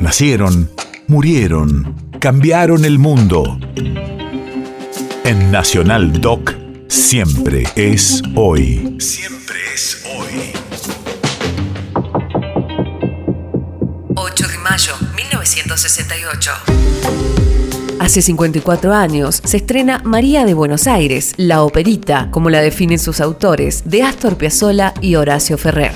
[0.00, 0.70] Nacieron,
[1.08, 3.58] murieron, cambiaron el mundo.
[5.24, 6.54] En Nacional Doc,
[6.88, 8.96] siempre es hoy.
[8.98, 10.52] Siempre es hoy.
[14.14, 16.50] 8 de mayo 1968.
[18.00, 23.20] Hace 54 años se estrena María de Buenos Aires, la operita, como la definen sus
[23.20, 25.92] autores, de Astor Piazzolla y Horacio Ferrer.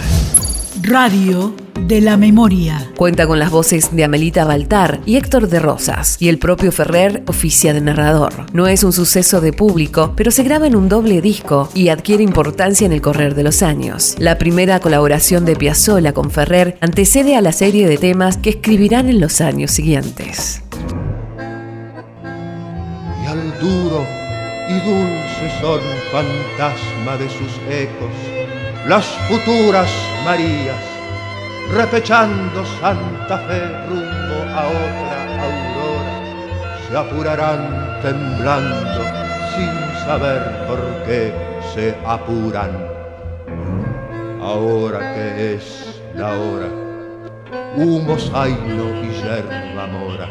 [0.86, 2.90] Radio de la memoria.
[2.94, 7.22] Cuenta con las voces de Amelita Baltar y Héctor de Rosas, y el propio Ferrer
[7.26, 8.44] oficia de narrador.
[8.52, 12.22] No es un suceso de público, pero se graba en un doble disco y adquiere
[12.22, 14.14] importancia en el correr de los años.
[14.18, 19.08] La primera colaboración de Piazzolla con Ferrer antecede a la serie de temas que escribirán
[19.08, 20.62] en los años siguientes.
[23.22, 24.04] Y al duro
[24.68, 25.80] y dulce son
[26.12, 28.43] fantasma de sus ecos
[28.86, 29.90] las futuras
[30.24, 30.84] Marías,
[31.72, 36.14] repechando Santa Fe rumbo a otra aurora,
[36.86, 39.00] se apurarán temblando
[39.54, 41.32] sin saber por qué
[41.74, 42.70] se apuran.
[44.42, 46.68] Ahora que es la hora,
[47.76, 50.28] humo zaino y yerba mora,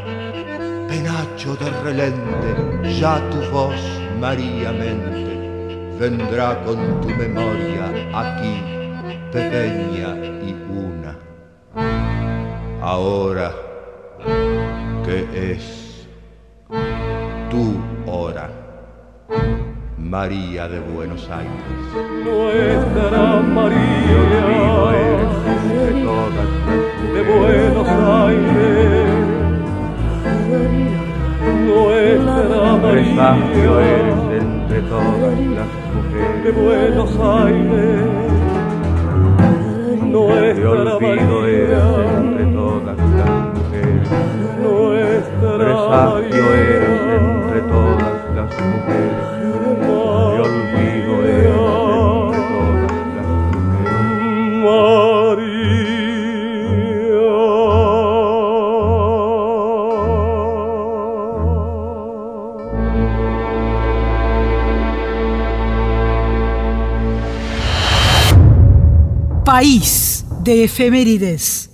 [0.88, 3.82] penacho de relente, ya tu voz,
[4.20, 5.43] María mente
[6.00, 8.62] vendrá con tu memoria aquí,
[9.32, 11.18] pequeña y una.
[12.82, 13.52] Ahora
[15.06, 16.08] que es
[17.50, 17.80] tu
[18.12, 18.50] hora,
[19.98, 21.52] María de Buenos Aires.
[22.24, 24.20] Nuestra María
[25.82, 26.50] de todas
[27.14, 29.24] de Buenos Aires.
[31.66, 33.28] Nuestra María
[33.82, 34.13] eres
[34.90, 38.02] todas las de Buenos Aires.
[40.04, 41.80] Nuestra olvido eres
[42.18, 44.10] entre todas las mujeres.
[44.62, 46.23] Nuestra
[69.44, 71.73] País de efemérides.